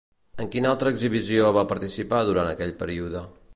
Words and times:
En 0.43 0.47
quina 0.55 0.71
altra 0.75 0.93
exhibició 0.95 1.51
va 1.59 1.65
participar 1.73 2.25
durant 2.31 2.53
aquell 2.57 2.77
període? 2.83 3.25